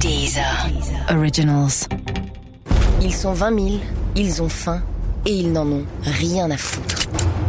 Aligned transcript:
Deezer. 0.00 0.68
Originals. 1.10 1.88
Ils 3.02 3.12
sont 3.14 3.32
20 3.32 3.58
000, 3.58 3.80
ils 4.14 4.42
ont 4.42 4.48
faim 4.48 4.80
et 5.26 5.32
ils 5.32 5.52
n'en 5.52 5.66
ont 5.66 5.84
rien 6.02 6.50
à 6.50 6.56
foutre. 6.56 6.96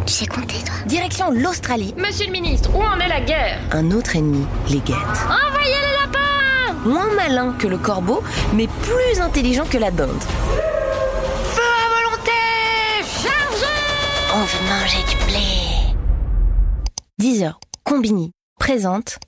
Tu 0.06 0.14
sais 0.14 0.26
compter, 0.26 0.56
toi 0.66 0.74
Direction 0.88 1.32
l'Australie, 1.32 1.94
Monsieur 1.98 2.26
le 2.26 2.32
ministre, 2.32 2.72
où 2.76 2.82
en 2.82 3.00
est 3.00 3.08
la 3.08 3.22
guerre? 3.22 3.60
Un 3.72 3.92
autre 3.92 4.16
ennemi 4.16 4.46
les 4.70 4.80
guette. 4.80 4.96
Envoyez 5.26 5.76
les 5.76 5.98
lapins 6.02 6.74
Moins 6.86 7.14
malin 7.16 7.54
que 7.60 7.68
le 7.68 7.78
corbeau, 7.78 8.24
mais 8.56 8.68
plus 8.82 9.22
intelligent 9.22 9.66
que 9.70 9.78
la 9.78 9.92
dinde. 9.92 10.10
Feu 11.54 11.62
à 11.62 12.10
volonté 12.10 12.32
Chargez 13.04 14.34
On 14.34 14.40
veut 14.40 14.70
manger 14.70 15.04
du 15.08 15.26
blé. 15.26 15.96
10 17.20 17.44
heures, 17.44 17.60
Combini 17.84 18.32
présente 18.60 19.20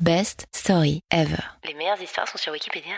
Best 0.00 0.46
Story 0.50 1.02
Ever. 1.10 1.42
Les 1.66 1.74
meilleures 1.74 2.00
histoires 2.00 2.26
sont 2.26 2.38
sur 2.38 2.54
Wikipédia. 2.54 2.94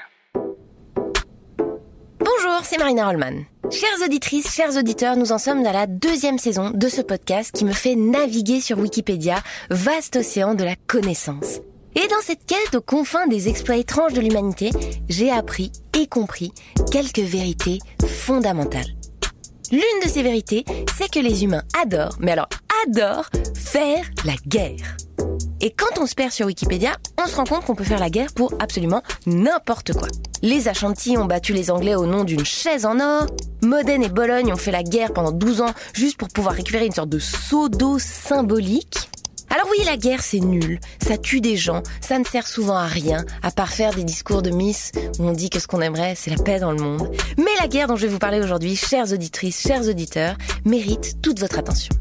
Bonjour, 2.20 2.60
c'est 2.62 2.78
Marina 2.78 3.08
Rollman. 3.08 3.42
Chères 3.72 4.06
auditrices, 4.06 4.54
chers 4.54 4.76
auditeurs, 4.76 5.16
nous 5.16 5.32
en 5.32 5.38
sommes 5.38 5.66
à 5.66 5.72
la 5.72 5.88
deuxième 5.88 6.38
saison 6.38 6.70
de 6.70 6.88
ce 6.88 7.00
podcast 7.00 7.50
qui 7.52 7.64
me 7.64 7.72
fait 7.72 7.96
naviguer 7.96 8.60
sur 8.60 8.78
Wikipédia, 8.78 9.42
vaste 9.68 10.14
océan 10.14 10.54
de 10.54 10.62
la 10.62 10.76
connaissance. 10.76 11.58
Et 11.96 12.06
dans 12.06 12.20
cette 12.22 12.46
quête 12.46 12.76
aux 12.76 12.80
confins 12.80 13.26
des 13.26 13.48
exploits 13.48 13.78
étranges 13.78 14.14
de 14.14 14.20
l'humanité, 14.20 14.70
j'ai 15.08 15.32
appris 15.32 15.72
et 15.98 16.06
compris 16.06 16.52
quelques 16.92 17.18
vérités 17.18 17.80
fondamentales. 18.06 18.94
L'une 19.72 19.80
de 20.04 20.08
ces 20.08 20.22
vérités, 20.22 20.64
c'est 20.96 21.10
que 21.10 21.18
les 21.18 21.42
humains 21.42 21.64
adorent, 21.82 22.16
mais 22.20 22.30
alors 22.30 22.48
adorent, 22.86 23.28
faire 23.56 24.04
la 24.24 24.34
guerre. 24.46 24.96
Et 25.64 25.70
quand 25.70 26.00
on 26.00 26.06
se 26.06 26.16
perd 26.16 26.32
sur 26.32 26.46
Wikipédia, 26.46 26.96
on 27.22 27.28
se 27.28 27.36
rend 27.36 27.44
compte 27.44 27.64
qu'on 27.64 27.76
peut 27.76 27.84
faire 27.84 28.00
la 28.00 28.10
guerre 28.10 28.32
pour 28.34 28.52
absolument 28.58 29.00
n'importe 29.26 29.92
quoi. 29.92 30.08
Les 30.42 30.66
Ashantis 30.66 31.16
ont 31.16 31.24
battu 31.24 31.52
les 31.52 31.70
Anglais 31.70 31.94
au 31.94 32.04
nom 32.04 32.24
d'une 32.24 32.44
chaise 32.44 32.84
en 32.84 32.98
or. 32.98 33.26
Modène 33.62 34.02
et 34.02 34.08
Bologne 34.08 34.52
ont 34.52 34.56
fait 34.56 34.72
la 34.72 34.82
guerre 34.82 35.12
pendant 35.12 35.30
12 35.30 35.60
ans 35.60 35.72
juste 35.94 36.16
pour 36.16 36.26
pouvoir 36.28 36.56
récupérer 36.56 36.84
une 36.84 36.92
sorte 36.92 37.10
de 37.10 37.20
seau 37.20 37.68
d'eau 37.68 38.00
symbolique. 38.00 39.08
Alors 39.50 39.68
oui, 39.70 39.84
la 39.84 39.96
guerre 39.96 40.24
c'est 40.24 40.40
nul, 40.40 40.80
ça 41.00 41.16
tue 41.16 41.40
des 41.40 41.56
gens, 41.56 41.82
ça 42.00 42.18
ne 42.18 42.24
sert 42.24 42.48
souvent 42.48 42.76
à 42.76 42.86
rien, 42.86 43.24
à 43.42 43.52
part 43.52 43.70
faire 43.70 43.94
des 43.94 44.02
discours 44.02 44.42
de 44.42 44.50
Miss 44.50 44.90
où 45.18 45.24
on 45.24 45.32
dit 45.32 45.50
que 45.50 45.60
ce 45.60 45.68
qu'on 45.68 45.82
aimerait 45.82 46.14
c'est 46.16 46.30
la 46.30 46.42
paix 46.42 46.58
dans 46.58 46.72
le 46.72 46.82
monde. 46.82 47.08
Mais 47.36 47.54
la 47.60 47.68
guerre 47.68 47.86
dont 47.86 47.96
je 47.96 48.02
vais 48.02 48.12
vous 48.12 48.18
parler 48.18 48.40
aujourd'hui, 48.40 48.74
chères 48.74 49.12
auditrices, 49.12 49.60
chers 49.60 49.86
auditeurs, 49.86 50.36
mérite 50.64 51.22
toute 51.22 51.38
votre 51.38 51.58
attention. 51.58 51.94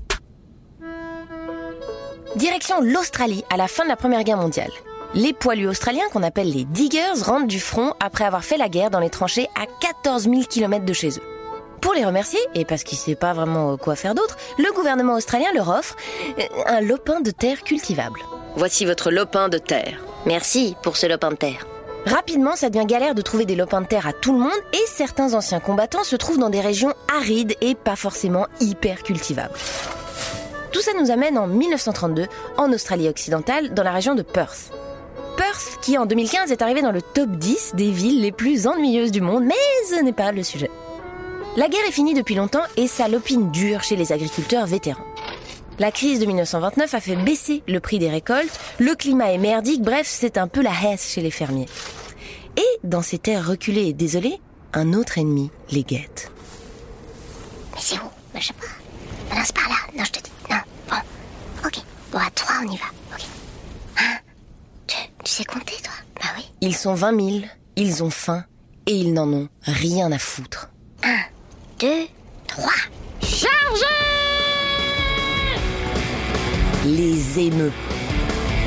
Direction 2.37 2.79
l'Australie 2.81 3.43
à 3.49 3.57
la 3.57 3.67
fin 3.67 3.83
de 3.83 3.89
la 3.89 3.97
Première 3.97 4.23
Guerre 4.23 4.37
mondiale. 4.37 4.71
Les 5.13 5.33
poilus 5.33 5.67
australiens 5.67 6.07
qu'on 6.13 6.23
appelle 6.23 6.49
les 6.49 6.63
diggers 6.63 7.21
rentrent 7.23 7.47
du 7.47 7.59
front 7.59 7.93
après 7.99 8.23
avoir 8.23 8.45
fait 8.45 8.55
la 8.55 8.69
guerre 8.69 8.89
dans 8.89 9.01
les 9.01 9.09
tranchées 9.09 9.49
à 9.61 9.65
14 9.81 10.23
000 10.23 10.43
km 10.49 10.85
de 10.85 10.93
chez 10.93 11.09
eux. 11.09 11.23
Pour 11.81 11.93
les 11.93 12.05
remercier, 12.05 12.39
et 12.55 12.63
parce 12.63 12.83
qu'ils 12.83 12.97
ne 12.99 13.03
sait 13.03 13.15
pas 13.15 13.33
vraiment 13.33 13.75
quoi 13.75 13.97
faire 13.97 14.15
d'autre, 14.15 14.37
le 14.57 14.71
gouvernement 14.71 15.15
australien 15.15 15.49
leur 15.53 15.67
offre 15.67 15.97
euh, 16.39 16.43
un 16.67 16.79
lopin 16.79 17.19
de 17.19 17.31
terre 17.31 17.63
cultivable. 17.63 18.21
Voici 18.55 18.85
votre 18.85 19.11
lopin 19.11 19.49
de 19.49 19.57
terre. 19.57 19.99
Merci 20.25 20.77
pour 20.83 20.95
ce 20.95 21.07
lopin 21.07 21.31
de 21.31 21.35
terre. 21.35 21.67
Rapidement, 22.05 22.55
ça 22.55 22.69
devient 22.69 22.85
galère 22.85 23.15
de 23.15 23.21
trouver 23.21 23.45
des 23.45 23.55
lopins 23.55 23.81
de 23.81 23.87
terre 23.87 24.07
à 24.07 24.13
tout 24.13 24.31
le 24.31 24.39
monde 24.39 24.51
et 24.71 24.87
certains 24.87 25.33
anciens 25.33 25.59
combattants 25.59 26.05
se 26.05 26.15
trouvent 26.15 26.39
dans 26.39 26.49
des 26.49 26.61
régions 26.61 26.93
arides 27.13 27.55
et 27.59 27.75
pas 27.75 27.97
forcément 27.97 28.47
hyper 28.61 29.03
cultivables. 29.03 29.53
Tout 30.71 30.81
ça 30.81 30.91
nous 30.99 31.11
amène 31.11 31.37
en 31.37 31.47
1932 31.47 32.27
en 32.57 32.71
Australie 32.71 33.09
occidentale 33.09 33.73
dans 33.73 33.83
la 33.83 33.91
région 33.91 34.15
de 34.15 34.21
Perth. 34.21 34.71
Perth 35.35 35.79
qui 35.81 35.97
en 35.97 36.05
2015 36.05 36.51
est 36.51 36.61
arrivé 36.61 36.81
dans 36.81 36.91
le 36.91 37.01
top 37.01 37.29
10 37.29 37.73
des 37.75 37.91
villes 37.91 38.21
les 38.21 38.31
plus 38.31 38.67
ennuyeuses 38.67 39.11
du 39.11 39.21
monde, 39.21 39.43
mais 39.43 39.55
ce 39.89 40.01
n'est 40.01 40.13
pas 40.13 40.31
le 40.31 40.43
sujet. 40.43 40.71
La 41.57 41.67
guerre 41.67 41.85
est 41.87 41.91
finie 41.91 42.13
depuis 42.13 42.35
longtemps 42.35 42.63
et 42.77 42.87
ça 42.87 43.09
lopine 43.09 43.51
dur 43.51 43.83
chez 43.83 43.97
les 43.97 44.13
agriculteurs 44.13 44.65
vétérans. 44.65 45.05
La 45.79 45.91
crise 45.91 46.19
de 46.19 46.25
1929 46.25 46.93
a 46.93 47.01
fait 47.01 47.15
baisser 47.15 47.63
le 47.67 47.79
prix 47.79 47.99
des 47.99 48.09
récoltes, 48.09 48.59
le 48.79 48.95
climat 48.95 49.33
est 49.33 49.37
merdique, 49.37 49.81
bref, 49.81 50.07
c'est 50.07 50.37
un 50.37 50.47
peu 50.47 50.61
la 50.61 50.71
hesse 50.71 51.11
chez 51.11 51.21
les 51.21 51.31
fermiers. 51.31 51.67
Et 52.55 52.79
dans 52.83 53.01
ces 53.01 53.17
terres 53.17 53.47
reculées 53.47 53.87
et 53.87 53.93
désolées, 53.93 54.39
un 54.73 54.93
autre 54.93 55.17
ennemi 55.17 55.49
les 55.71 55.83
guette. 55.83 56.31
Mais 57.73 57.79
c'est 57.81 57.95
où 57.95 58.09
Je 58.39 58.47
sais 58.47 58.53
pas. 58.53 59.43
C'est 59.43 59.55
par 59.55 59.69
là. 59.69 59.75
Non, 59.97 60.03
je 60.03 60.11
te 60.11 60.19
dis. 60.19 60.31
Bon. 62.11 62.19
À 62.19 62.29
trois, 62.31 62.55
on 62.65 62.71
y 62.71 62.77
va. 62.77 62.85
Ok. 63.13 63.25
Hein 63.99 64.17
tu, 64.87 64.95
tu 65.23 65.31
sais 65.31 65.45
compter, 65.45 65.75
toi? 65.83 65.93
Bah 66.21 66.29
oui. 66.37 66.43
Ils 66.61 66.75
sont 66.75 66.93
20 66.93 67.19
000, 67.19 67.45
ils 67.75 68.03
ont 68.03 68.09
faim 68.09 68.43
et 68.85 68.95
ils 68.95 69.13
n'en 69.13 69.31
ont 69.31 69.49
rien 69.63 70.11
à 70.11 70.19
foutre. 70.19 70.69
Un, 71.03 71.19
deux, 71.79 72.07
trois. 72.47 72.71
les 76.85 77.39
émeux. 77.39 77.71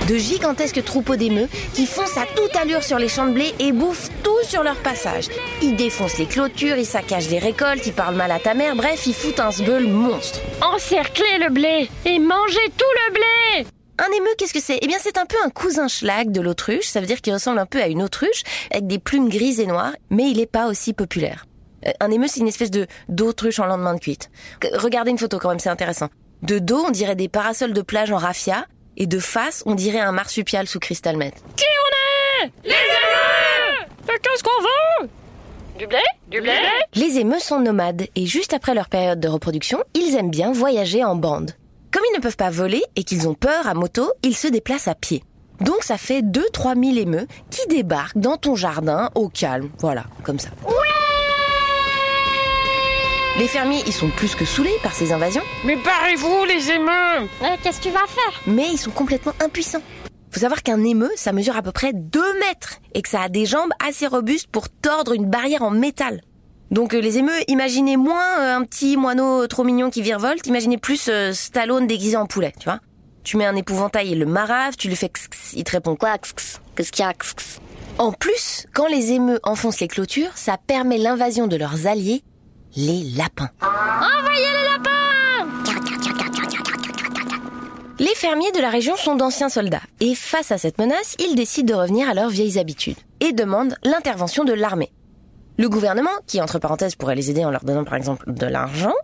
De 0.08 0.16
gigantesques 0.18 0.84
troupeaux 0.84 1.16
d'émeux 1.16 1.48
qui 1.72 1.86
foncent 1.86 2.18
à 2.18 2.26
toute 2.36 2.54
allure 2.56 2.82
sur 2.82 2.98
les 2.98 3.08
champs 3.08 3.26
de 3.26 3.32
blé 3.32 3.54
et 3.58 3.72
bouffent 3.72 4.10
tout 4.22 4.36
sur 4.42 4.62
leur 4.62 4.76
passage. 4.76 5.28
Ils 5.62 5.76
défoncent 5.76 6.18
les 6.18 6.26
clôtures, 6.26 6.76
ils 6.76 6.84
saccagent 6.84 7.30
les 7.30 7.38
récoltes, 7.38 7.86
ils 7.86 7.92
parlent 7.94 8.14
mal 8.16 8.30
à 8.30 8.38
ta 8.38 8.52
mère, 8.52 8.76
bref, 8.76 9.06
ils 9.06 9.14
foutent 9.14 9.40
un 9.40 9.50
sbeul 9.50 9.86
monstre. 9.86 10.40
Encerclez 10.60 11.38
le 11.40 11.50
blé 11.50 11.88
et 12.04 12.18
mangez 12.18 12.70
tout 12.76 12.84
le 13.08 13.12
blé 13.14 13.66
Un 13.96 14.12
émeu, 14.14 14.28
qu'est-ce 14.36 14.52
que 14.52 14.60
c'est? 14.60 14.78
Eh 14.82 14.86
bien, 14.86 14.98
c'est 15.00 15.16
un 15.16 15.24
peu 15.24 15.36
un 15.42 15.48
cousin 15.48 15.88
schlag 15.88 16.30
de 16.30 16.42
l'autruche, 16.42 16.86
ça 16.86 17.00
veut 17.00 17.06
dire 17.06 17.22
qu'il 17.22 17.32
ressemble 17.32 17.58
un 17.58 17.66
peu 17.66 17.80
à 17.80 17.86
une 17.88 18.02
autruche, 18.02 18.42
avec 18.70 18.86
des 18.86 18.98
plumes 18.98 19.30
grises 19.30 19.58
et 19.60 19.66
noires, 19.66 19.94
mais 20.10 20.24
il 20.24 20.36
n'est 20.36 20.46
pas 20.46 20.66
aussi 20.66 20.92
populaire. 20.92 21.46
Euh, 21.86 21.92
Un 22.00 22.10
émeu, 22.10 22.26
c'est 22.28 22.40
une 22.40 22.48
espèce 22.48 22.70
de 22.70 22.86
d'autruche 23.08 23.58
en 23.58 23.64
lendemain 23.64 23.94
de 23.94 24.00
cuite. 24.00 24.30
Regardez 24.74 25.12
une 25.12 25.18
photo 25.18 25.38
quand 25.38 25.48
même, 25.48 25.60
c'est 25.60 25.70
intéressant. 25.70 26.08
De 26.42 26.58
dos, 26.58 26.84
on 26.88 26.90
dirait 26.90 27.16
des 27.16 27.28
parasols 27.28 27.72
de 27.72 27.80
plage 27.80 28.12
en 28.12 28.18
raffia, 28.18 28.66
et 28.96 29.06
de 29.06 29.18
face, 29.18 29.62
on 29.66 29.74
dirait 29.74 30.00
un 30.00 30.12
marsupial 30.12 30.66
sous 30.66 30.78
cristal 30.78 31.16
meth. 31.16 31.42
Qui 31.56 31.64
on 31.64 32.46
est? 32.46 32.50
Les 32.64 32.70
émeux 32.70 33.44
qu'est-ce 34.06 34.42
qu'on 34.42 34.62
veut? 34.62 35.08
Du 35.78 35.86
blé? 35.86 35.98
Du 36.28 36.40
blé? 36.40 36.52
Les 36.94 37.18
émeux 37.18 37.38
sont 37.38 37.60
nomades 37.60 38.06
et 38.14 38.26
juste 38.26 38.52
après 38.52 38.74
leur 38.74 38.88
période 38.88 39.20
de 39.20 39.28
reproduction, 39.28 39.82
ils 39.94 40.14
aiment 40.16 40.30
bien 40.30 40.52
voyager 40.52 41.04
en 41.04 41.16
bande. 41.16 41.52
Comme 41.92 42.02
ils 42.12 42.16
ne 42.16 42.22
peuvent 42.22 42.36
pas 42.36 42.50
voler 42.50 42.82
et 42.96 43.04
qu'ils 43.04 43.28
ont 43.28 43.34
peur 43.34 43.66
à 43.66 43.74
moto, 43.74 44.10
ils 44.22 44.36
se 44.36 44.48
déplacent 44.48 44.88
à 44.88 44.94
pied. 44.94 45.22
Donc 45.60 45.82
ça 45.82 45.98
fait 45.98 46.20
2-3 46.20 46.80
000 46.94 46.98
émeux 46.98 47.26
qui 47.50 47.66
débarquent 47.68 48.18
dans 48.18 48.36
ton 48.36 48.56
jardin 48.56 49.10
au 49.14 49.28
calme. 49.28 49.70
Voilà, 49.78 50.04
comme 50.24 50.38
ça. 50.38 50.50
Les 53.36 53.48
fermiers, 53.48 53.82
ils 53.84 53.92
sont 53.92 54.10
plus 54.10 54.36
que 54.36 54.44
saoulés 54.44 54.76
par 54.80 54.94
ces 54.94 55.12
invasions, 55.12 55.42
Mais 55.64 55.74
barrez-vous 55.74 56.44
les 56.44 56.70
émeux 56.70 57.28
Qu'est-ce 57.64 57.78
que 57.78 57.84
tu 57.84 57.90
vas 57.90 58.06
faire? 58.06 58.40
Mais 58.46 58.68
ils 58.70 58.78
sont 58.78 58.92
complètement 58.92 59.32
impuissants. 59.44 59.82
Faut 60.30 60.38
savoir 60.38 60.62
qu'un 60.62 60.84
émeu, 60.84 61.10
ça 61.16 61.32
mesure 61.32 61.56
à 61.56 61.62
peu 61.62 61.72
près 61.72 61.92
2 61.92 62.20
mètres 62.38 62.78
et 62.94 63.02
que 63.02 63.08
ça 63.08 63.22
a 63.22 63.28
des 63.28 63.44
jambes 63.44 63.72
assez 63.84 64.06
robustes 64.06 64.46
pour 64.46 64.68
tordre 64.68 65.14
une 65.14 65.28
barrière 65.28 65.62
en 65.62 65.72
métal. 65.72 66.20
Donc 66.70 66.94
euh, 66.94 67.00
les 67.00 67.18
émeux, 67.18 67.32
imaginez 67.48 67.96
moins 67.96 68.38
euh, 68.38 68.56
un 68.56 68.62
petit 68.62 68.96
moineau 68.96 69.48
trop 69.48 69.64
mignon 69.64 69.90
qui 69.90 70.02
virevolte, 70.02 70.46
imaginez 70.46 70.78
plus 70.78 71.08
euh, 71.08 71.32
Stallone 71.32 71.88
déguisé 71.88 72.16
en 72.16 72.26
poulet, 72.26 72.52
tu 72.56 72.64
vois. 72.64 72.78
Tu 73.24 73.36
mets 73.36 73.46
un 73.46 73.56
épouvantail 73.56 74.12
et 74.12 74.16
le 74.16 74.26
marave, 74.26 74.76
tu 74.76 74.86
lui 74.86 74.94
fais 74.96 75.06
x, 75.06 75.24
x, 75.24 75.52
il 75.56 75.64
te 75.64 75.72
répond 75.72 75.96
quoi 75.96 76.18
Qu'est-ce 76.18 76.92
qu'il 76.92 77.04
y 77.04 77.08
a 77.08 77.10
x, 77.10 77.32
x 77.32 77.60
En 77.98 78.12
plus, 78.12 78.66
quand 78.72 78.86
les 78.86 79.10
émeux 79.10 79.40
enfoncent 79.42 79.80
les 79.80 79.88
clôtures, 79.88 80.36
ça 80.36 80.56
permet 80.56 80.98
l'invasion 80.98 81.48
de 81.48 81.56
leurs 81.56 81.88
alliés, 81.88 82.22
les 82.76 83.04
lapins. 83.16 83.50
Envoyez 83.60 84.46
les 84.46 84.68
lapins 84.68 84.90
Les 87.98 88.14
fermiers 88.16 88.50
de 88.52 88.60
la 88.60 88.70
région 88.70 88.96
sont 88.96 89.14
d'anciens 89.14 89.48
soldats 89.48 89.82
et 90.00 90.14
face 90.14 90.50
à 90.50 90.58
cette 90.58 90.78
menace, 90.78 91.14
ils 91.20 91.36
décident 91.36 91.74
de 91.74 91.80
revenir 91.80 92.08
à 92.08 92.14
leurs 92.14 92.30
vieilles 92.30 92.58
habitudes 92.58 92.98
et 93.20 93.32
demandent 93.32 93.76
l'intervention 93.84 94.44
de 94.44 94.52
l'armée. 94.52 94.92
Le 95.56 95.68
gouvernement, 95.68 96.10
qui 96.26 96.40
entre 96.40 96.58
parenthèses 96.58 96.96
pourrait 96.96 97.14
les 97.14 97.30
aider 97.30 97.44
en 97.44 97.50
leur 97.50 97.64
donnant 97.64 97.84
par 97.84 97.94
exemple 97.94 98.32
de 98.32 98.46
l'argent, 98.46 98.94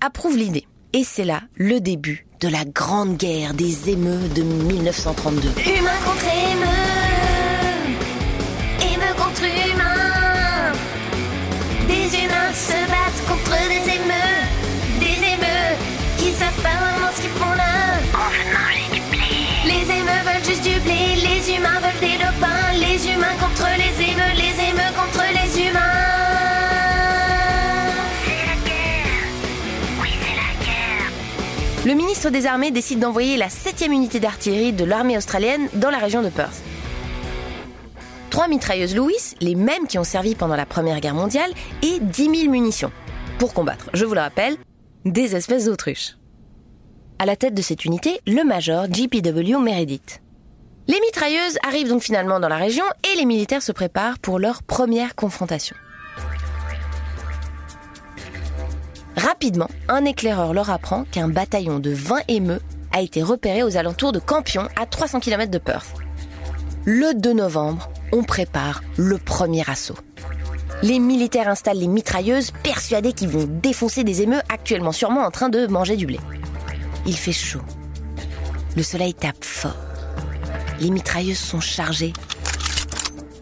approuve 0.00 0.36
l'idée. 0.36 0.66
Et 0.92 1.04
c'est 1.04 1.24
là 1.24 1.40
le 1.56 1.80
début 1.80 2.26
de 2.40 2.48
la 2.48 2.64
grande 2.64 3.16
guerre 3.16 3.54
des 3.54 3.90
émeux 3.90 4.28
de 4.34 4.42
1932. 4.42 5.48
Humain 5.48 5.90
contre 6.04 6.75
Le 31.86 31.94
ministre 31.94 32.30
des 32.30 32.46
Armées 32.46 32.72
décide 32.72 32.98
d'envoyer 32.98 33.36
la 33.36 33.46
7e 33.46 33.92
unité 33.92 34.18
d'artillerie 34.18 34.72
de 34.72 34.84
l'armée 34.84 35.16
australienne 35.16 35.68
dans 35.74 35.90
la 35.90 35.98
région 35.98 36.20
de 36.20 36.30
Perth. 36.30 36.60
Trois 38.28 38.48
mitrailleuses 38.48 38.96
Lewis, 38.96 39.36
les 39.40 39.54
mêmes 39.54 39.86
qui 39.86 39.96
ont 39.96 40.02
servi 40.02 40.34
pendant 40.34 40.56
la 40.56 40.66
Première 40.66 40.98
Guerre 40.98 41.14
mondiale, 41.14 41.52
et 41.84 42.00
10 42.00 42.38
000 42.40 42.50
munitions. 42.50 42.90
Pour 43.38 43.54
combattre, 43.54 43.88
je 43.94 44.04
vous 44.04 44.14
le 44.14 44.20
rappelle, 44.20 44.56
des 45.04 45.36
espèces 45.36 45.66
d'autruches. 45.66 46.16
À 47.20 47.24
la 47.24 47.36
tête 47.36 47.54
de 47.54 47.62
cette 47.62 47.84
unité, 47.84 48.20
le 48.26 48.42
major 48.42 48.88
GPW 48.88 49.56
Meredith. 49.60 50.22
Les 50.88 50.98
mitrailleuses 51.00 51.56
arrivent 51.64 51.90
donc 51.90 52.02
finalement 52.02 52.40
dans 52.40 52.48
la 52.48 52.56
région 52.56 52.84
et 53.12 53.16
les 53.16 53.26
militaires 53.26 53.62
se 53.62 53.70
préparent 53.70 54.18
pour 54.18 54.40
leur 54.40 54.64
première 54.64 55.14
confrontation. 55.14 55.76
Rapidement, 59.16 59.68
un 59.88 60.04
éclaireur 60.04 60.52
leur 60.52 60.70
apprend 60.70 61.04
qu'un 61.04 61.28
bataillon 61.28 61.78
de 61.78 61.90
20 61.90 62.20
émeux 62.28 62.60
a 62.92 63.00
été 63.00 63.22
repéré 63.22 63.62
aux 63.62 63.76
alentours 63.76 64.12
de 64.12 64.18
Campion, 64.18 64.68
à 64.80 64.84
300 64.84 65.20
km 65.20 65.50
de 65.50 65.58
Perth. 65.58 65.94
Le 66.84 67.14
2 67.14 67.32
novembre, 67.32 67.90
on 68.12 68.22
prépare 68.22 68.82
le 68.96 69.18
premier 69.18 69.68
assaut. 69.68 69.96
Les 70.82 70.98
militaires 70.98 71.48
installent 71.48 71.78
les 71.78 71.88
mitrailleuses, 71.88 72.52
persuadés 72.62 73.14
qu'ils 73.14 73.30
vont 73.30 73.48
défoncer 73.62 74.04
des 74.04 74.20
émeux 74.20 74.40
actuellement 74.50 74.92
sûrement 74.92 75.22
en 75.22 75.30
train 75.30 75.48
de 75.48 75.66
manger 75.66 75.96
du 75.96 76.06
blé. 76.06 76.20
Il 77.06 77.16
fait 77.16 77.32
chaud. 77.32 77.62
Le 78.76 78.82
soleil 78.82 79.14
tape 79.14 79.42
fort. 79.42 79.76
Les 80.78 80.90
mitrailleuses 80.90 81.38
sont 81.38 81.60
chargées, 81.60 82.12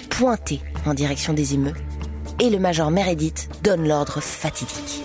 pointées 0.09 0.61
en 0.87 0.95
direction 0.95 1.33
des 1.33 1.55
émeux, 1.55 1.75
et 2.41 2.51
le 2.51 2.61
major 2.61 2.93
Meredith 2.93 3.49
donne 3.65 3.89
l'ordre 3.89 4.21
fatidique. 4.21 5.03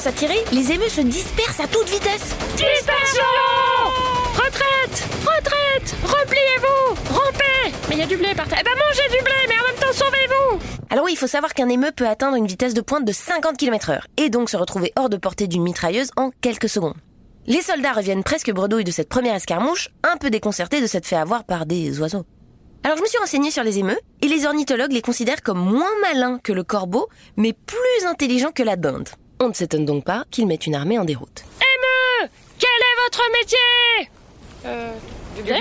Commence 0.00 0.06
à 0.06 0.18
tirer, 0.18 0.44
les 0.52 0.72
émeux 0.72 0.88
se 0.88 1.02
dispersent 1.02 1.60
à 1.60 1.66
toute 1.66 1.88
vitesse. 1.90 2.34
Dispersion 2.56 3.22
Retraite 4.34 5.04
Retraite 5.20 5.94
Repliez-vous 6.02 7.12
Rampez 7.12 7.76
Mais 7.88 7.96
il 7.96 7.98
y 7.98 8.02
a 8.02 8.06
du 8.06 8.16
blé 8.16 8.34
par 8.34 8.48
terre. 8.48 8.58
Eh 8.60 8.64
ben 8.64 8.70
mangez 8.78 9.08
du 9.14 9.22
blé, 9.22 9.32
mais 9.48 9.54
en 9.54 9.66
même 9.66 9.78
temps 9.78 9.92
sauvez-vous 9.92 10.58
Alors 10.88 11.04
oui, 11.04 11.12
il 11.12 11.16
faut 11.16 11.26
savoir 11.26 11.52
qu'un 11.52 11.68
émeu 11.68 11.90
peut 11.94 12.06
atteindre 12.06 12.36
une 12.36 12.46
vitesse 12.46 12.72
de 12.72 12.80
pointe 12.80 13.04
de 13.04 13.12
50 13.12 13.58
km 13.58 13.90
heure, 13.90 14.06
et 14.16 14.30
donc 14.30 14.48
se 14.48 14.56
retrouver 14.56 14.92
hors 14.96 15.10
de 15.10 15.18
portée 15.18 15.48
d'une 15.48 15.62
mitrailleuse 15.62 16.12
en 16.16 16.30
quelques 16.40 16.70
secondes. 16.70 16.96
Les 17.46 17.60
soldats 17.60 17.92
reviennent 17.92 18.24
presque 18.24 18.52
bredouilles 18.52 18.84
de 18.84 18.92
cette 18.92 19.08
première 19.08 19.34
escarmouche, 19.34 19.90
un 20.02 20.16
peu 20.16 20.30
déconcertés 20.30 20.80
de 20.80 20.86
s'être 20.86 21.06
fait 21.06 21.16
avoir 21.16 21.44
par 21.44 21.66
des 21.66 22.00
oiseaux. 22.00 22.24
Alors 22.84 22.96
je 22.96 23.02
me 23.02 23.08
suis 23.08 23.18
renseignée 23.18 23.50
sur 23.50 23.64
les 23.64 23.78
émeux, 23.78 23.98
et 24.22 24.28
les 24.28 24.46
ornithologues 24.46 24.92
les 24.92 25.02
considèrent 25.02 25.42
comme 25.42 25.60
moins 25.60 25.92
malins 26.00 26.38
que 26.42 26.54
le 26.54 26.64
corbeau, 26.64 27.08
mais 27.36 27.52
plus 27.52 28.06
intelligents 28.06 28.52
que 28.52 28.62
la 28.62 28.76
dinde. 28.76 29.10
On 29.42 29.48
ne 29.48 29.54
s'étonne 29.54 29.86
donc 29.86 30.04
pas 30.04 30.24
qu'ils 30.30 30.46
mettent 30.46 30.66
une 30.66 30.74
armée 30.74 30.98
en 30.98 31.04
déroute. 31.06 31.44
Émeu 31.60 32.28
Quel 32.58 32.68
est 32.68 33.02
votre 33.04 33.22
métier 33.40 34.10
Euh... 34.66 34.92
Du 35.36 35.42
blé 35.42 35.56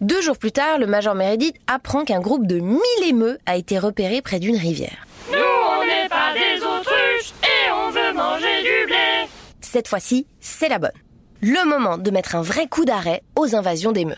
Deux 0.00 0.22
jours 0.22 0.38
plus 0.38 0.52
tard, 0.52 0.78
le 0.78 0.86
major 0.86 1.16
Meredith 1.16 1.56
apprend 1.66 2.04
qu'un 2.04 2.20
groupe 2.20 2.46
de 2.46 2.60
1000 2.60 2.78
émeux 3.08 3.38
a 3.46 3.56
été 3.56 3.80
repéré 3.80 4.22
près 4.22 4.38
d'une 4.38 4.56
rivière. 4.56 5.06
Nous, 5.32 5.36
on 5.38 5.84
n'est 5.84 6.08
pas 6.08 6.32
des 6.34 6.62
autruches 6.62 7.32
et 7.42 7.70
on 7.72 7.90
veut 7.90 8.12
manger 8.14 8.62
du 8.62 8.86
blé 8.86 9.28
Cette 9.60 9.88
fois-ci, 9.88 10.28
c'est 10.40 10.68
la 10.68 10.78
bonne. 10.78 10.92
Le 11.40 11.68
moment 11.68 11.98
de 11.98 12.10
mettre 12.12 12.36
un 12.36 12.42
vrai 12.42 12.68
coup 12.68 12.84
d'arrêt 12.84 13.22
aux 13.36 13.56
invasions 13.56 13.90
d'émeux. 13.90 14.14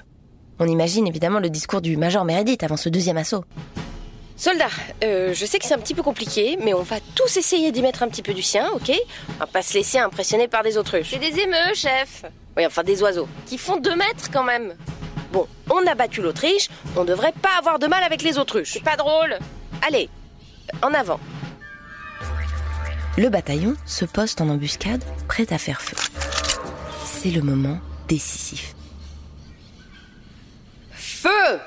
On 0.58 0.66
imagine 0.66 1.06
évidemment 1.06 1.40
le 1.40 1.48
discours 1.48 1.80
du 1.80 1.96
major 1.96 2.26
Meredith 2.26 2.62
avant 2.62 2.76
ce 2.76 2.90
deuxième 2.90 3.16
assaut. 3.16 3.44
Soldats, 4.36 4.66
euh, 5.02 5.32
je 5.32 5.46
sais 5.46 5.58
que 5.58 5.64
c'est 5.64 5.72
un 5.72 5.78
petit 5.78 5.94
peu 5.94 6.02
compliqué, 6.02 6.58
mais 6.60 6.74
on 6.74 6.82
va 6.82 6.96
tous 7.14 7.38
essayer 7.38 7.72
d'y 7.72 7.80
mettre 7.80 8.02
un 8.02 8.08
petit 8.08 8.22
peu 8.22 8.34
du 8.34 8.42
sien, 8.42 8.70
ok? 8.74 8.92
On 9.30 9.38
va 9.38 9.46
pas 9.46 9.62
se 9.62 9.72
laisser 9.72 9.98
impressionner 9.98 10.46
par 10.46 10.62
des 10.62 10.76
autruches. 10.76 11.08
C'est 11.10 11.18
des 11.18 11.40
émeux, 11.40 11.74
chef 11.74 12.22
Oui, 12.54 12.66
enfin 12.66 12.82
des 12.82 13.02
oiseaux, 13.02 13.28
qui 13.46 13.56
font 13.56 13.78
deux 13.78 13.96
mètres 13.96 14.30
quand 14.30 14.44
même. 14.44 14.74
Bon, 15.32 15.46
on 15.70 15.86
a 15.86 15.94
battu 15.94 16.20
l'Autriche, 16.20 16.68
on 16.96 17.04
devrait 17.04 17.32
pas 17.32 17.56
avoir 17.58 17.78
de 17.78 17.86
mal 17.86 18.02
avec 18.04 18.22
les 18.22 18.36
autruches. 18.36 18.72
C'est 18.74 18.84
pas 18.84 18.96
drôle 18.96 19.38
Allez, 19.86 20.10
en 20.82 20.92
avant 20.92 21.18
Le 23.16 23.30
bataillon 23.30 23.74
se 23.86 24.04
poste 24.04 24.42
en 24.42 24.50
embuscade, 24.50 25.02
prêt 25.28 25.46
à 25.50 25.56
faire 25.56 25.80
feu. 25.80 25.96
C'est 27.06 27.30
le 27.30 27.40
moment 27.40 27.78
décisif. 28.06 28.74
Feu 30.92 31.58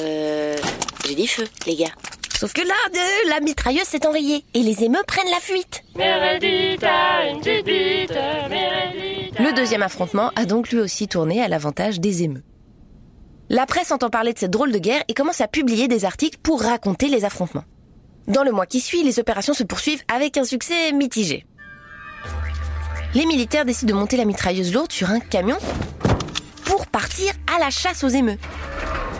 Euh... 0.00 0.56
J'ai 1.06 1.14
dit 1.14 1.26
feu, 1.26 1.44
les 1.66 1.76
gars. 1.76 1.92
Sauf 2.38 2.52
que 2.52 2.60
là, 2.60 2.74
la 3.30 3.40
mitrailleuse 3.40 3.84
s'est 3.86 4.06
enrayée 4.06 4.44
et 4.52 4.60
les 4.60 4.84
émeux 4.84 5.02
prennent 5.06 5.30
la 5.30 5.40
fuite. 5.40 5.82
Meredith 5.94 6.84
a 6.84 7.28
une 7.30 7.40
petite 7.40 7.64
bite, 7.64 8.10
Meredith 8.10 9.38
a- 9.38 9.42
Le 9.42 9.52
deuxième 9.54 9.82
affrontement 9.82 10.30
a 10.36 10.44
donc 10.44 10.68
lui 10.70 10.80
aussi 10.80 11.08
tourné 11.08 11.40
à 11.42 11.48
l'avantage 11.48 11.98
des 12.00 12.24
émeux. 12.24 12.42
La 13.48 13.64
presse 13.64 13.90
entend 13.92 14.10
parler 14.10 14.32
de 14.34 14.38
cette 14.38 14.50
drôle 14.50 14.72
de 14.72 14.78
guerre 14.78 15.02
et 15.08 15.14
commence 15.14 15.40
à 15.40 15.48
publier 15.48 15.88
des 15.88 16.04
articles 16.04 16.38
pour 16.42 16.60
raconter 16.62 17.08
les 17.08 17.24
affrontements. 17.24 17.64
Dans 18.26 18.42
le 18.42 18.50
mois 18.52 18.66
qui 18.66 18.80
suit, 18.80 19.02
les 19.04 19.18
opérations 19.20 19.54
se 19.54 19.62
poursuivent 19.62 20.02
avec 20.12 20.36
un 20.36 20.44
succès 20.44 20.92
mitigé. 20.92 21.46
Les 23.14 23.24
militaires 23.24 23.64
décident 23.64 23.94
de 23.94 23.98
monter 24.00 24.16
la 24.16 24.24
mitrailleuse 24.24 24.74
lourde 24.74 24.92
sur 24.92 25.08
un 25.10 25.20
camion 25.20 25.56
pour 26.64 26.86
partir 26.88 27.32
à 27.54 27.60
la 27.60 27.70
chasse 27.70 28.02
aux 28.04 28.08
émeux. 28.08 28.36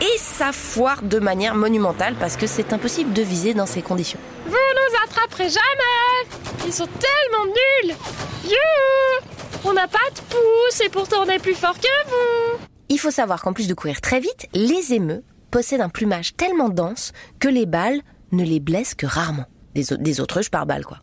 Et 0.01 0.19
ça 0.19 0.53
foire 0.53 1.03
de 1.03 1.19
manière 1.19 1.55
monumentale 1.55 2.15
parce 2.21 2.37
que 2.37 2.47
c'est 2.47 2.73
impossible 2.73 3.13
de 3.13 3.23
viser 3.23 3.55
dans 3.55 3.67
ces 3.67 3.81
conditions. 3.83 4.19
Vous 4.45 4.53
nous 4.53 4.97
attraperez 5.05 5.49
jamais 5.49 6.67
Ils 6.67 6.73
sont 6.73 6.87
tellement 6.87 7.47
nuls 7.47 7.95
You 8.45 9.29
On 9.65 9.73
n'a 9.73 9.89
pas 9.89 9.99
de 10.15 10.21
pouce 10.21 10.81
et 10.85 10.91
pourtant 10.91 11.23
on 11.25 11.31
est 11.31 11.39
plus 11.39 11.55
fort 11.55 11.79
que 11.79 12.09
vous 12.11 12.59
Il 12.91 12.99
faut 12.99 13.11
savoir 13.11 13.43
qu'en 13.43 13.55
plus 13.55 13.69
de 13.69 13.75
courir 13.75 14.01
très 14.03 14.21
vite, 14.21 14.47
les 14.53 14.93
émeux 14.93 15.25
possèdent 15.51 15.81
un 15.81 15.89
plumage 15.89 16.37
tellement 16.37 16.69
dense 16.69 17.13
que 17.39 17.49
les 17.49 17.65
balles 17.67 18.03
ne 18.33 18.45
les 18.45 18.61
blessent 18.61 18.95
que 18.95 19.07
rarement. 19.07 19.47
Des, 19.75 19.85
des 19.99 20.21
autruches 20.21 20.51
par 20.51 20.67
balle, 20.67 20.85
quoi. 20.85 20.99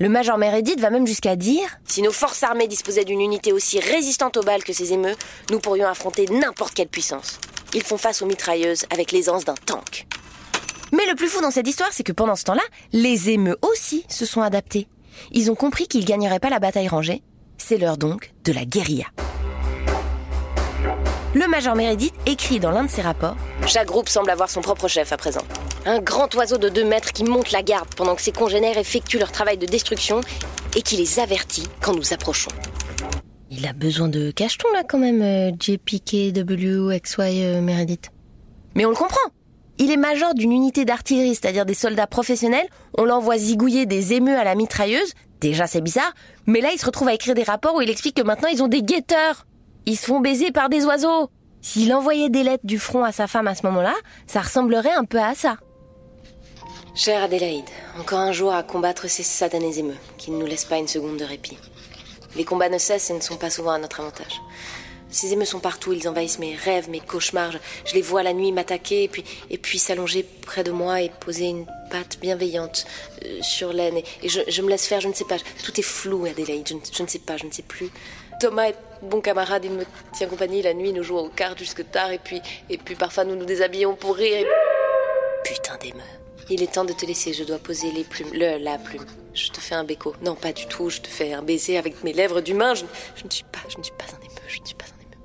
Le 0.00 0.08
major 0.08 0.38
Meredith 0.38 0.80
va 0.80 0.90
même 0.90 1.06
jusqu'à 1.06 1.34
dire 1.34 1.68
Si 1.84 2.02
nos 2.02 2.12
forces 2.12 2.44
armées 2.44 2.68
disposaient 2.68 3.04
d'une 3.04 3.20
unité 3.20 3.52
aussi 3.52 3.80
résistante 3.80 4.36
aux 4.36 4.42
balles 4.42 4.62
que 4.62 4.72
ces 4.72 4.92
émeux, 4.92 5.14
nous 5.50 5.58
pourrions 5.58 5.88
affronter 5.88 6.26
n'importe 6.26 6.74
quelle 6.74 6.88
puissance. 6.88 7.40
Ils 7.74 7.82
font 7.82 7.98
face 7.98 8.22
aux 8.22 8.26
mitrailleuses 8.26 8.86
avec 8.90 9.12
l'aisance 9.12 9.44
d'un 9.44 9.54
tank. 9.54 10.06
Mais 10.92 11.06
le 11.06 11.14
plus 11.14 11.28
fou 11.28 11.42
dans 11.42 11.50
cette 11.50 11.68
histoire, 11.68 11.90
c'est 11.92 12.02
que 12.02 12.12
pendant 12.12 12.36
ce 12.36 12.44
temps-là, 12.44 12.62
les 12.92 13.30
émeux 13.30 13.58
aussi 13.62 14.04
se 14.08 14.24
sont 14.24 14.40
adaptés. 14.40 14.88
Ils 15.32 15.50
ont 15.50 15.54
compris 15.54 15.86
qu'ils 15.86 16.04
gagneraient 16.04 16.40
pas 16.40 16.50
la 16.50 16.60
bataille 16.60 16.88
rangée. 16.88 17.22
C'est 17.58 17.76
l'heure 17.76 17.98
donc 17.98 18.32
de 18.44 18.52
la 18.52 18.64
guérilla. 18.64 19.06
Le 21.34 21.46
major 21.46 21.74
Meredith 21.74 22.14
écrit 22.24 22.58
dans 22.58 22.70
l'un 22.70 22.84
de 22.84 22.90
ses 22.90 23.02
rapports 23.02 23.36
Chaque 23.66 23.88
groupe 23.88 24.08
semble 24.08 24.30
avoir 24.30 24.48
son 24.48 24.62
propre 24.62 24.88
chef 24.88 25.12
à 25.12 25.18
présent. 25.18 25.44
Un 25.84 25.98
grand 26.00 26.34
oiseau 26.34 26.56
de 26.56 26.70
deux 26.70 26.84
mètres 26.84 27.12
qui 27.12 27.24
monte 27.24 27.52
la 27.52 27.62
garde 27.62 27.94
pendant 27.94 28.14
que 28.14 28.22
ses 28.22 28.32
congénères 28.32 28.78
effectuent 28.78 29.18
leur 29.18 29.30
travail 29.30 29.58
de 29.58 29.66
destruction 29.66 30.22
et 30.74 30.82
qui 30.82 30.96
les 30.96 31.18
avertit 31.20 31.66
quand 31.82 31.94
nous 31.94 32.14
approchons. 32.14 32.50
Il 33.50 33.66
a 33.66 33.72
besoin 33.72 34.08
de 34.08 34.30
cachetons 34.30 34.70
là 34.72 34.82
quand 34.84 34.98
même, 34.98 35.22
euh, 35.22 35.50
JPKWXY 35.58 37.44
euh, 37.44 37.60
Meredith. 37.62 38.10
Mais 38.74 38.84
on 38.84 38.90
le 38.90 38.96
comprend 38.96 39.16
Il 39.78 39.90
est 39.90 39.96
major 39.96 40.34
d'une 40.34 40.52
unité 40.52 40.84
d'artillerie, 40.84 41.34
c'est-à-dire 41.34 41.64
des 41.64 41.74
soldats 41.74 42.06
professionnels. 42.06 42.68
On 42.96 43.04
l'envoie 43.04 43.38
zigouiller 43.38 43.86
des 43.86 44.12
émeux 44.12 44.36
à 44.36 44.44
la 44.44 44.54
mitrailleuse. 44.54 45.14
Déjà 45.40 45.66
c'est 45.66 45.80
bizarre, 45.80 46.12
mais 46.46 46.60
là 46.60 46.70
il 46.72 46.78
se 46.78 46.84
retrouve 46.84 47.08
à 47.08 47.14
écrire 47.14 47.34
des 47.34 47.42
rapports 47.42 47.76
où 47.76 47.80
il 47.80 47.90
explique 47.90 48.16
que 48.16 48.22
maintenant 48.22 48.48
ils 48.48 48.62
ont 48.62 48.68
des 48.68 48.82
guetteurs. 48.82 49.46
Ils 49.86 49.96
se 49.96 50.06
font 50.06 50.20
baiser 50.20 50.50
par 50.50 50.68
des 50.68 50.84
oiseaux. 50.84 51.30
S'il 51.62 51.92
envoyait 51.94 52.28
des 52.28 52.42
lettres 52.42 52.66
du 52.66 52.78
front 52.78 53.04
à 53.04 53.12
sa 53.12 53.26
femme 53.26 53.48
à 53.48 53.54
ce 53.54 53.64
moment-là, 53.66 53.94
ça 54.26 54.40
ressemblerait 54.40 54.92
un 54.92 55.04
peu 55.04 55.18
à 55.18 55.34
ça. 55.34 55.56
Chère 56.94 57.22
Adélaïde, 57.22 57.64
encore 57.98 58.18
un 58.18 58.32
jour 58.32 58.52
à 58.52 58.62
combattre 58.62 59.08
ces 59.08 59.22
satanés 59.22 59.78
émeux, 59.78 59.96
qui 60.16 60.30
ne 60.32 60.38
nous 60.38 60.46
laissent 60.46 60.64
pas 60.64 60.78
une 60.78 60.88
seconde 60.88 61.16
de 61.16 61.24
répit. 61.24 61.56
Les 62.38 62.44
combats 62.44 62.68
ne 62.68 62.78
cessent 62.78 63.10
et 63.10 63.14
ne 63.14 63.20
sont 63.20 63.36
pas 63.36 63.50
souvent 63.50 63.72
à 63.72 63.78
notre 63.78 63.98
avantage. 64.00 64.40
Ces 65.10 65.32
émeux 65.32 65.44
sont 65.44 65.58
partout, 65.58 65.92
ils 65.92 66.08
envahissent 66.08 66.38
mes 66.38 66.54
rêves, 66.54 66.88
mes 66.88 67.00
cauchemars. 67.00 67.52
Je, 67.84 67.94
les 67.94 68.02
vois 68.02 68.22
la 68.22 68.32
nuit 68.32 68.52
m'attaquer 68.52 69.04
et 69.04 69.08
puis, 69.08 69.24
et 69.50 69.58
puis 69.58 69.78
s'allonger 69.78 70.22
près 70.22 70.62
de 70.62 70.70
moi 70.70 71.00
et 71.02 71.10
poser 71.20 71.46
une 71.46 71.66
patte 71.90 72.18
bienveillante 72.20 72.86
euh, 73.24 73.42
sur 73.42 73.72
l'aine. 73.72 73.96
Et, 74.22 74.28
je, 74.28 74.62
me 74.62 74.68
laisse 74.68 74.86
faire, 74.86 75.00
je 75.00 75.08
ne 75.08 75.14
sais 75.14 75.24
pas. 75.24 75.38
Tout 75.64 75.80
est 75.80 75.82
flou, 75.82 76.26
Adélaïde, 76.26 76.68
je 76.68 76.74
je 76.96 77.02
ne 77.02 77.08
sais 77.08 77.18
pas, 77.18 77.36
je 77.36 77.46
ne 77.46 77.50
sais 77.50 77.62
plus. 77.62 77.90
Thomas 78.38 78.68
est 78.68 78.76
bon 79.02 79.20
camarade, 79.20 79.64
il 79.64 79.72
me 79.72 79.84
tient 80.12 80.28
compagnie 80.28 80.62
la 80.62 80.74
nuit, 80.74 80.92
nous 80.92 81.02
jouons 81.02 81.20
aux 81.20 81.30
cartes 81.30 81.58
jusque 81.58 81.90
tard 81.90 82.12
et 82.12 82.18
puis, 82.18 82.40
et 82.70 82.78
puis 82.78 82.94
parfois 82.94 83.24
nous 83.24 83.34
nous 83.34 83.46
déshabillons 83.46 83.96
pour 83.96 84.14
rire. 84.14 84.46
Putain 85.42 85.76
d'émeux. 85.78 86.27
Il 86.50 86.62
est 86.62 86.72
temps 86.72 86.84
de 86.84 86.92
te 86.92 87.04
laisser, 87.04 87.32
je 87.32 87.44
dois 87.44 87.58
poser 87.58 87.90
les 87.92 88.04
plumes. 88.04 88.30
Le, 88.32 88.58
la 88.58 88.78
plume. 88.78 89.04
Je 89.34 89.50
te 89.50 89.60
fais 89.60 89.74
un 89.74 89.84
béco. 89.84 90.14
Non, 90.22 90.34
pas 90.34 90.52
du 90.52 90.66
tout, 90.66 90.88
je 90.88 91.00
te 91.00 91.08
fais 91.08 91.32
un 91.32 91.42
baiser 91.42 91.76
avec 91.76 92.02
mes 92.04 92.12
lèvres 92.12 92.40
d'humain. 92.40 92.74
Je, 92.74 92.84
je 93.16 93.24
ne 93.24 93.30
suis 93.30 93.44
pas, 93.44 93.60
je 93.68 93.78
ne 93.78 93.82
suis 93.82 93.92
pas 93.92 94.06
un 94.14 94.20
émeu, 94.20 94.48
je 94.48 94.60
ne 94.60 94.66
suis 94.66 94.74
pas 94.74 94.86
un 94.86 95.02
émeu. 95.02 95.22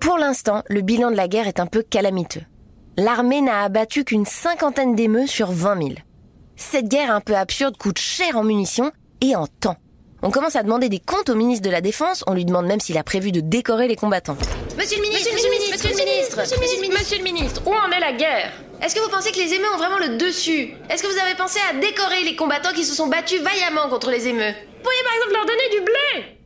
Pour 0.00 0.18
l'instant, 0.18 0.62
le 0.68 0.82
bilan 0.82 1.10
de 1.10 1.16
la 1.16 1.28
guerre 1.28 1.48
est 1.48 1.60
un 1.60 1.66
peu 1.66 1.82
calamiteux. 1.82 2.42
L'armée 2.96 3.40
n'a 3.40 3.62
abattu 3.62 4.04
qu'une 4.04 4.26
cinquantaine 4.26 4.94
d'émeux 4.94 5.26
sur 5.26 5.50
20 5.50 5.78
000. 5.78 5.94
Cette 6.56 6.88
guerre 6.88 7.10
un 7.10 7.20
peu 7.20 7.34
absurde 7.34 7.76
coûte 7.76 7.98
cher 7.98 8.36
en 8.36 8.44
munitions 8.44 8.92
et 9.20 9.34
en 9.34 9.46
temps. 9.46 9.76
On 10.26 10.30
commence 10.30 10.56
à 10.56 10.62
demander 10.62 10.88
des 10.88 11.00
comptes 11.00 11.28
au 11.28 11.34
ministre 11.34 11.66
de 11.66 11.70
la 11.70 11.82
Défense, 11.82 12.24
on 12.26 12.32
lui 12.32 12.46
demande 12.46 12.64
même 12.64 12.80
s'il 12.80 12.96
a 12.96 13.04
prévu 13.04 13.30
de 13.30 13.40
décorer 13.40 13.88
les 13.88 13.94
combattants. 13.94 14.38
Monsieur 14.78 14.96
le 14.96 15.02
ministre, 15.02 15.30
monsieur 15.34 15.50
le 15.50 15.54
ministre, 15.54 15.74
monsieur 15.74 15.90
le 15.90 16.62
ministre, 16.62 16.98
monsieur 16.98 17.18
le 17.18 17.24
ministre, 17.24 17.62
où 17.66 17.74
en 17.74 17.90
est 17.90 18.00
la 18.00 18.14
guerre? 18.14 18.50
Est-ce 18.80 18.94
que 18.94 19.00
vous 19.00 19.10
pensez 19.10 19.32
que 19.32 19.36
les 19.36 19.52
émeux 19.52 19.70
ont 19.74 19.76
vraiment 19.76 19.98
le 19.98 20.16
dessus? 20.16 20.72
Est-ce 20.88 21.02
que 21.02 21.12
vous 21.12 21.18
avez 21.18 21.34
pensé 21.34 21.58
à 21.68 21.74
décorer 21.78 22.24
les 22.24 22.36
combattants 22.36 22.72
qui 22.72 22.84
se 22.84 22.94
sont 22.94 23.08
battus 23.08 23.42
vaillamment 23.42 23.90
contre 23.90 24.10
les 24.10 24.26
émeux 24.26 24.48
Vous 24.48 24.82
pourriez 24.82 25.02
par 25.04 25.14
exemple 25.14 25.34
leur 25.34 25.44
donner 25.44 25.68
du 25.70 25.80
blé! 25.82 26.38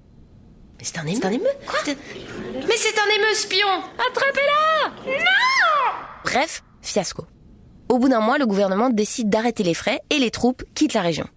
Mais 0.77 0.85
c'est 0.85 0.99
un 0.99 1.07
émeu. 1.07 1.21
C'est 1.21 1.27
un 1.27 1.31
émeu? 1.31 1.51
Quoi? 1.65 1.79
Mais 1.87 2.77
c'est 2.77 2.99
un 2.99 3.15
émeu 3.15 3.35
spion! 3.35 3.69
Attrapez-la! 4.11 4.89
Non! 5.07 5.93
Bref, 6.25 6.65
fiasco. 6.83 7.27
Au 7.89 7.99
bout 8.01 8.09
d'un 8.09 8.21
mois, 8.21 8.39
le 8.39 8.47
gouvernement 8.47 8.91
décide 8.91 9.31
d'arrêter 9.31 9.63
les 9.63 9.75
frais 9.75 10.01
et 10.11 10.19
les 10.19 10.33
troupes 10.33 10.65
quittent 10.75 10.95
la 10.95 11.03
région. 11.03 11.29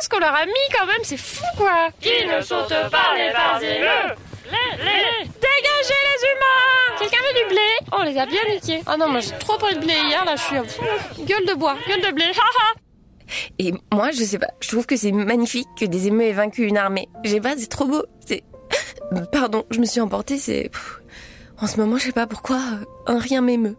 Ce 0.00 0.08
qu'on 0.08 0.18
leur 0.18 0.34
a 0.34 0.46
mis 0.46 0.52
quand 0.76 0.86
même, 0.86 1.00
c'est 1.02 1.16
fou 1.18 1.44
quoi 1.56 1.88
Qui 2.00 2.26
ne 2.26 2.40
saute 2.40 2.68
pas 2.90 3.14
les 3.16 3.30
parsimeux 3.32 4.14
Dégagez 4.80 6.00
les 6.08 6.26
humains 6.26 6.98
Quelqu'un 6.98 7.18
veut 7.18 7.38
du 7.42 7.48
blé 7.54 7.60
Oh, 7.92 7.96
on 8.00 8.02
les 8.04 8.18
a 8.18 8.26
bien 8.26 8.40
niqués. 8.52 8.82
Ah 8.86 8.96
non, 8.96 9.08
moi 9.08 9.20
j'ai 9.20 9.36
trop 9.38 9.58
pris 9.58 9.74
de 9.74 9.80
blé 9.80 9.94
hier, 9.94 10.24
là 10.24 10.36
je 10.36 10.42
suis... 10.42 10.56
à- 10.56 10.62
Gueule 11.24 11.46
de 11.46 11.54
bois, 11.54 11.76
gueule 11.88 12.00
de 12.02 12.10
blé, 12.12 12.24
haha 12.34 12.74
Et 13.58 13.72
moi, 13.92 14.10
je 14.10 14.22
sais 14.22 14.38
pas, 14.38 14.48
je 14.60 14.68
trouve 14.68 14.86
que 14.86 14.96
c'est 14.96 15.12
magnifique 15.12 15.68
que 15.78 15.84
des 15.84 16.06
émeus 16.08 16.24
aient 16.24 16.32
vaincu 16.32 16.64
une 16.66 16.76
armée. 16.78 17.08
J'ai 17.24 17.40
pas, 17.40 17.54
c'est 17.56 17.68
trop 17.68 17.84
beau. 17.86 18.04
C'est... 18.26 18.42
Pardon, 19.32 19.64
je 19.70 19.80
me 19.80 19.84
suis 19.86 20.00
emportée, 20.00 20.38
c'est... 20.38 20.68
Pff, 20.70 21.00
En 21.60 21.66
ce 21.66 21.76
moment, 21.78 21.96
je 21.98 22.04
sais 22.06 22.12
pas 22.12 22.26
pourquoi, 22.26 22.56
euh, 22.56 22.84
un 23.06 23.18
rien 23.18 23.40
m'émeut. 23.40 23.76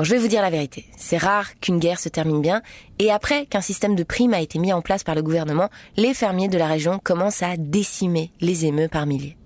Je 0.00 0.12
vais 0.12 0.18
vous 0.18 0.28
dire 0.28 0.42
la 0.42 0.50
vérité. 0.50 0.86
C'est 0.96 1.16
rare 1.16 1.58
qu'une 1.58 1.80
guerre 1.80 1.98
se 1.98 2.08
termine 2.08 2.40
bien, 2.40 2.62
et 3.00 3.10
après 3.10 3.46
qu'un 3.46 3.60
système 3.60 3.96
de 3.96 4.04
primes 4.04 4.32
a 4.32 4.40
été 4.40 4.60
mis 4.60 4.72
en 4.72 4.80
place 4.80 5.02
par 5.02 5.16
le 5.16 5.22
gouvernement, 5.22 5.70
les 5.96 6.14
fermiers 6.14 6.46
de 6.46 6.56
la 6.56 6.68
région 6.68 7.00
commencent 7.02 7.42
à 7.42 7.56
décimer 7.56 8.30
les 8.40 8.64
émeus 8.64 8.86
par 8.86 9.06
milliers. 9.06 9.36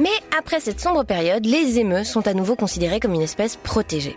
Mais 0.00 0.10
après 0.36 0.58
cette 0.58 0.80
sombre 0.80 1.04
période, 1.04 1.46
les 1.46 1.78
émeus 1.78 2.02
sont 2.02 2.26
à 2.26 2.34
nouveau 2.34 2.56
considérés 2.56 2.98
comme 2.98 3.14
une 3.14 3.22
espèce 3.22 3.54
protégée. 3.56 4.16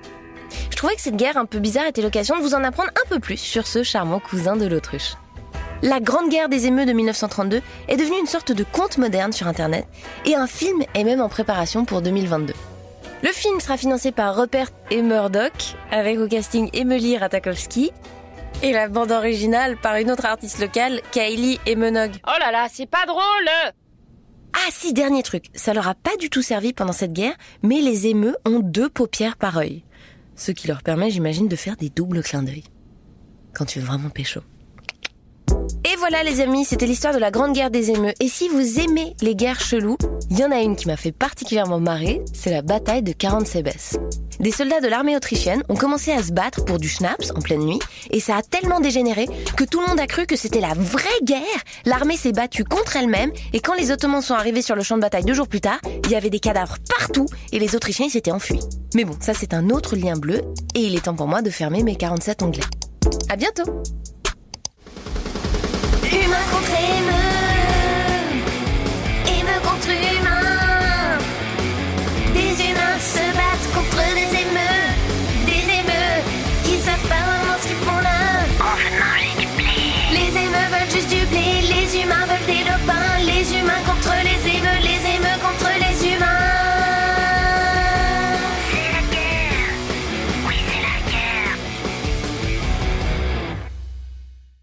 Je 0.72 0.76
trouvais 0.76 0.96
que 0.96 1.02
cette 1.02 1.18
guerre 1.18 1.38
un 1.38 1.46
peu 1.46 1.60
bizarre 1.60 1.86
était 1.86 2.02
l'occasion 2.02 2.36
de 2.36 2.42
vous 2.42 2.56
en 2.56 2.64
apprendre 2.64 2.90
un 2.90 3.10
peu 3.10 3.20
plus 3.20 3.38
sur 3.38 3.68
ce 3.68 3.84
charmant 3.84 4.20
cousin 4.20 4.56
de 4.56 4.66
l'autruche. 4.66 5.18
La 5.84 6.00
Grande 6.00 6.30
Guerre 6.30 6.50
des 6.50 6.66
émeus 6.66 6.86
de 6.86 6.94
1932 6.94 7.62
est 7.88 7.98
devenue 7.98 8.20
une 8.20 8.28
sorte 8.28 8.52
de 8.52 8.64
conte 8.64 8.98
moderne 8.98 9.34
sur 9.34 9.48
Internet 9.48 9.86
et 10.26 10.36
un 10.36 10.48
film 10.48 10.84
est 10.96 11.04
même 11.04 11.22
en 11.22 11.30
préparation 11.30 11.86
pour 11.86 12.02
2022. 12.02 12.54
Le 13.24 13.30
film 13.30 13.60
sera 13.60 13.78
financé 13.78 14.12
par 14.12 14.36
Rupert 14.36 14.72
et 14.90 15.04
Murdoch 15.04 15.76
avec 15.92 16.18
au 16.18 16.28
casting 16.28 16.70
Emily 16.74 17.18
Ratajkowski 17.18 17.92
et 18.64 18.72
la 18.72 18.90
bande 18.90 19.12
originale 19.12 19.78
par 19.78 19.96
une 19.98 20.10
autre 20.10 20.26
artiste 20.26 20.60
locale, 20.60 21.02
Kylie 21.12 21.60
Minogue. 21.68 22.16
Oh 22.28 22.40
là 22.40 22.52
là, 22.52 22.68
c'est 22.72 22.90
pas 22.90 23.06
drôle 23.06 23.50
Ah 24.54 24.70
si, 24.72 24.94
dernier 24.94 25.22
truc, 25.22 25.46
ça 25.54 25.74
leur 25.74 25.88
a 25.88 25.94
pas 25.94 26.18
du 26.20 26.32
tout 26.32 26.42
servi 26.42 26.74
pendant 26.74 26.94
cette 26.94 27.14
guerre, 27.14 27.36
mais 27.62 27.80
les 27.80 28.08
émeux 28.08 28.36
ont 28.46 28.60
deux 28.60 28.90
paupières 28.90 29.38
par 29.38 29.58
œil. 29.58 29.84
Ce 30.36 30.52
qui 30.52 30.68
leur 30.68 30.82
permet, 30.82 31.12
j'imagine, 31.12 31.48
de 31.48 31.56
faire 31.56 31.78
des 31.78 31.90
doubles 31.90 32.24
clins 32.24 32.44
d'œil. 32.44 32.64
Quand 33.54 33.66
tu 33.66 33.80
veux 33.80 33.86
vraiment 33.86 34.10
pécho. 34.10 34.42
Et 35.84 35.96
voilà 35.98 36.22
les 36.22 36.42
amis, 36.42 36.64
c'était 36.64 36.86
l'histoire 36.86 37.14
de 37.14 37.18
la 37.18 37.32
Grande 37.32 37.54
Guerre 37.54 37.72
des 37.72 37.90
émeux. 37.90 38.14
Et 38.20 38.28
si 38.28 38.48
vous 38.50 38.80
aimez 38.80 39.16
les 39.22 39.36
guerres 39.36 39.60
cheloues, 39.60 39.98
il 40.30 40.38
y 40.38 40.46
en 40.46 40.52
a 40.52 40.60
une 40.62 40.76
qui 40.76 40.86
m'a 40.86 40.96
fait 40.96 41.12
particulièrement 41.12 41.80
marrer, 41.80 42.22
c'est 42.34 42.52
la 42.52 42.62
bataille 42.62 43.02
de 43.02 43.14
40 43.14 43.48
Sebes. 43.48 43.98
Des 44.40 44.52
soldats 44.52 44.80
de 44.80 44.88
l'armée 44.88 45.16
autrichienne 45.16 45.64
ont 45.70 45.76
commencé 45.76 46.12
à 46.12 46.22
se 46.22 46.34
battre 46.34 46.66
pour 46.66 46.78
du 46.78 46.88
schnapps 46.88 47.32
en 47.36 47.42
pleine 47.42 47.62
nuit, 47.62 47.80
et 48.12 48.20
ça 48.20 48.38
a 48.38 48.42
tellement 48.44 48.80
dégénéré 48.80 49.28
que 49.58 49.64
tout 49.64 49.82
le 49.82 49.88
monde 49.88 50.00
a 50.00 50.06
cru 50.06 50.28
que 50.28 50.36
c'était 50.36 50.62
la 50.62 50.76
vraie 50.76 51.10
guerre. 51.24 51.42
L'armée 51.86 52.18
s'est 52.18 52.32
battue 52.32 52.64
contre 52.64 52.98
elle-même, 52.98 53.32
et 53.54 53.60
quand 53.60 53.74
les 53.74 53.92
Ottomans 53.92 54.22
sont 54.22 54.36
arrivés 54.36 54.62
sur 54.62 54.76
le 54.76 54.84
champ 54.84 54.98
de 54.98 55.02
bataille 55.02 55.26
deux 55.26 55.34
jours 55.34 55.48
plus 55.48 55.62
tard, 55.62 55.80
il 56.06 56.12
y 56.12 56.16
avait 56.16 56.30
des 56.30 56.40
cadavres 56.40 56.78
partout, 57.00 57.26
et 57.52 57.60
les 57.60 57.76
Autrichiens 57.76 58.08
s'étaient 58.08 58.32
enfuis. 58.32 58.60
Mais 58.94 59.04
bon, 59.04 59.16
ça 59.20 59.34
c'est 59.34 59.54
un 59.56 59.72
autre 59.72 59.96
lien 59.96 60.16
bleu, 60.16 60.42
et 60.76 60.82
il 60.82 60.96
est 60.96 61.06
temps 61.06 61.16
pour 61.16 61.28
moi 61.28 61.42
de 61.42 61.50
fermer 61.50 61.82
mes 61.82 61.96
47 61.96 62.44
onglets. 62.44 62.62
À 63.30 63.36
bientôt 63.36 63.64
Humain 66.32 66.46
contre 66.50 67.31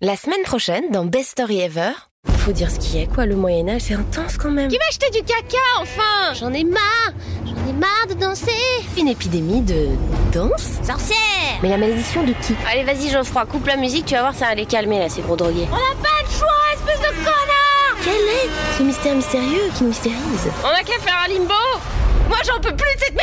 La 0.08 0.16
semaine 0.16 0.42
prochaine, 0.42 0.90
dans 0.90 1.04
Best 1.04 1.32
Story 1.32 1.60
Ever, 1.60 1.90
faut 2.38 2.52
dire 2.52 2.70
ce 2.70 2.78
qui 2.78 2.96
est, 2.96 3.12
quoi, 3.14 3.26
le 3.26 3.36
Moyen-Âge, 3.36 3.82
c'est 3.82 3.94
intense 3.94 4.38
quand 4.38 4.50
même. 4.50 4.70
Qui 4.70 4.78
va 4.78 4.84
acheter 4.88 5.10
du 5.10 5.22
caca, 5.22 5.58
enfin! 5.82 6.32
J'en 6.32 6.50
ai 6.54 6.64
marre 6.64 7.12
J'en 7.44 7.70
ai 7.70 7.74
marre 7.74 8.06
de 8.08 8.14
danser. 8.14 8.50
Une 8.96 9.08
épidémie 9.08 9.60
de 9.60 9.88
danse? 10.32 10.78
Sorcière! 10.82 11.58
Mais 11.62 11.68
la 11.68 11.76
malédiction 11.76 12.22
de 12.22 12.32
qui? 12.32 12.56
Allez 12.72 12.84
vas-y 12.84 13.10
Geoffroy, 13.10 13.44
coupe 13.44 13.66
la 13.66 13.76
musique, 13.76 14.06
tu 14.06 14.14
vas 14.14 14.22
voir 14.22 14.34
ça 14.34 14.46
va 14.46 14.54
les 14.54 14.64
calmer 14.64 14.98
là 14.98 15.10
ces 15.10 15.20
gros 15.20 15.36
drogués. 15.36 15.68
On 15.70 15.76
n'a 15.76 16.02
pas 16.02 16.22
le 16.22 16.30
choix, 16.30 16.48
espèce 16.72 17.00
de 17.00 17.14
connard! 17.18 17.98
Quel 18.02 18.14
est 18.14 18.78
ce 18.78 18.82
mystère 18.84 19.14
mystérieux 19.14 19.68
qui 19.74 19.82
nous 19.82 19.90
mystérise 19.90 20.48
On 20.64 20.68
a 20.68 20.82
qu'à 20.84 20.98
faire 21.00 21.22
un 21.22 21.28
limbo! 21.28 21.52
Moi 22.30 22.38
j'en 22.46 22.58
peux 22.62 22.74
plus 22.74 22.94
de 22.94 23.00
cette 23.00 23.14